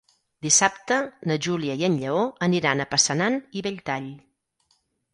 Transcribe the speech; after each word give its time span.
Dissabte 0.45 0.97
na 1.33 1.37
Júlia 1.49 1.77
i 1.83 1.87
en 1.89 1.99
Lleó 2.05 2.25
aniran 2.49 2.81
a 2.87 2.91
Passanant 2.97 3.41
i 3.61 3.67
Belltall. 3.71 4.13